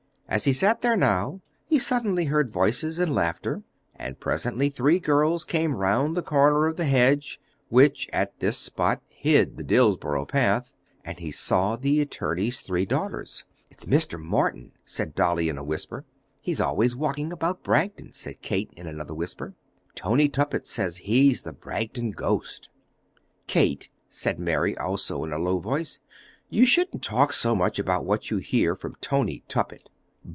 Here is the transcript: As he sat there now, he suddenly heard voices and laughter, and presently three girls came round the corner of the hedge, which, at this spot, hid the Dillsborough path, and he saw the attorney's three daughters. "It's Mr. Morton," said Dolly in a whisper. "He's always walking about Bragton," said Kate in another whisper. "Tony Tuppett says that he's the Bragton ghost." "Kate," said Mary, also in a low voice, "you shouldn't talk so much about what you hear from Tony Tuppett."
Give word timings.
As 0.31 0.45
he 0.45 0.53
sat 0.53 0.81
there 0.81 0.95
now, 0.95 1.41
he 1.65 1.77
suddenly 1.77 2.23
heard 2.23 2.53
voices 2.53 2.99
and 2.99 3.13
laughter, 3.13 3.63
and 3.97 4.17
presently 4.17 4.69
three 4.69 4.97
girls 4.97 5.43
came 5.43 5.75
round 5.75 6.15
the 6.15 6.21
corner 6.21 6.67
of 6.67 6.77
the 6.77 6.85
hedge, 6.85 7.37
which, 7.67 8.07
at 8.13 8.39
this 8.39 8.57
spot, 8.57 9.01
hid 9.09 9.57
the 9.57 9.63
Dillsborough 9.65 10.25
path, 10.27 10.71
and 11.03 11.19
he 11.19 11.31
saw 11.31 11.75
the 11.75 11.99
attorney's 11.99 12.61
three 12.61 12.85
daughters. 12.85 13.43
"It's 13.69 13.87
Mr. 13.87 14.17
Morton," 14.17 14.71
said 14.85 15.15
Dolly 15.15 15.49
in 15.49 15.57
a 15.57 15.65
whisper. 15.65 16.05
"He's 16.39 16.61
always 16.61 16.95
walking 16.95 17.33
about 17.33 17.61
Bragton," 17.61 18.13
said 18.13 18.41
Kate 18.41 18.71
in 18.77 18.87
another 18.87 19.13
whisper. 19.13 19.53
"Tony 19.95 20.29
Tuppett 20.29 20.65
says 20.65 20.95
that 20.95 21.03
he's 21.03 21.41
the 21.41 21.51
Bragton 21.51 22.11
ghost." 22.11 22.69
"Kate," 23.47 23.89
said 24.07 24.39
Mary, 24.39 24.77
also 24.77 25.25
in 25.25 25.33
a 25.33 25.37
low 25.37 25.59
voice, 25.59 25.99
"you 26.49 26.63
shouldn't 26.63 27.03
talk 27.03 27.33
so 27.33 27.53
much 27.53 27.77
about 27.77 28.05
what 28.05 28.31
you 28.31 28.37
hear 28.37 28.77
from 28.77 28.95
Tony 29.01 29.43
Tuppett." 29.49 29.89